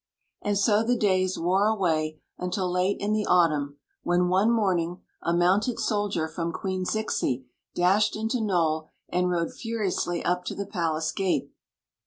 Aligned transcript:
And 0.41 0.57
so 0.57 0.81
the 0.83 0.97
days 0.97 1.37
wore 1.37 1.67
away 1.67 2.19
until 2.39 2.67
late 2.71 2.97
in 2.99 3.13
the 3.13 3.27
au 3.27 3.47
tumn, 3.49 3.75
when, 4.01 4.29
one 4.29 4.49
morning, 4.49 5.03
a 5.21 5.31
mounted 5.31 5.77
soldier 5.77 6.27
from 6.27 6.51
Queen 6.51 6.85
Zixi 6.85 7.45
dashed 7.75 8.15
into 8.15 8.41
Nole 8.41 8.87
and 9.09 9.29
rode 9.29 9.53
furiously 9.53 10.25
up 10.25 10.43
to 10.45 10.55
the 10.55 10.65
palace 10.65 11.11
gate. 11.11 11.51